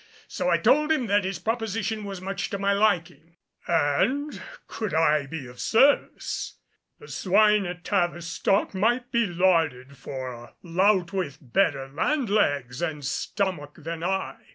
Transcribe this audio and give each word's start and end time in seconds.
So 0.27 0.49
I 0.49 0.57
told 0.57 0.91
him 0.91 1.05
that 1.05 1.25
his 1.25 1.37
proposition 1.37 2.05
was 2.05 2.21
much 2.21 2.49
to 2.49 2.57
my 2.57 2.73
liking, 2.73 3.35
and, 3.67 4.41
could 4.65 4.95
I 4.95 5.27
be 5.27 5.45
of 5.45 5.59
service, 5.59 6.57
the 6.97 7.07
swine 7.07 7.67
at 7.67 7.83
Tavistock 7.83 8.73
might 8.73 9.11
be 9.11 9.27
larded 9.27 9.95
for 9.97 10.33
a 10.33 10.53
lout 10.63 11.13
with 11.13 11.37
better 11.39 11.87
land 11.87 12.31
legs 12.31 12.81
and 12.81 13.05
stomach 13.05 13.75
than 13.77 14.03
I. 14.03 14.37